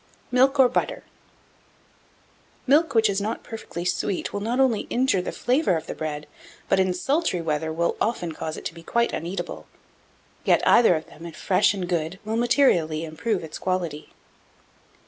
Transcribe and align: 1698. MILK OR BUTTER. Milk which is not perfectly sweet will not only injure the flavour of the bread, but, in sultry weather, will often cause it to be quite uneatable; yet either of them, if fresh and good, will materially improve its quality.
1698. 0.31 1.03
MILK 1.03 1.03
OR 1.03 1.03
BUTTER. 1.07 1.09
Milk 2.65 2.95
which 2.95 3.07
is 3.07 3.21
not 3.21 3.43
perfectly 3.43 3.85
sweet 3.85 4.33
will 4.33 4.39
not 4.39 4.59
only 4.59 4.87
injure 4.89 5.21
the 5.21 5.31
flavour 5.31 5.77
of 5.77 5.85
the 5.85 5.93
bread, 5.93 6.25
but, 6.67 6.79
in 6.79 6.91
sultry 6.91 7.39
weather, 7.39 7.71
will 7.71 7.95
often 8.01 8.31
cause 8.31 8.57
it 8.57 8.65
to 8.65 8.73
be 8.73 8.81
quite 8.81 9.11
uneatable; 9.13 9.67
yet 10.43 10.67
either 10.67 10.95
of 10.95 11.05
them, 11.05 11.23
if 11.27 11.35
fresh 11.35 11.75
and 11.75 11.87
good, 11.87 12.17
will 12.25 12.35
materially 12.35 13.05
improve 13.05 13.43
its 13.43 13.59
quality. 13.59 14.09